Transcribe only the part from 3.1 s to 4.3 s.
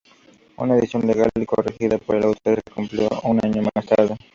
un año más tarde.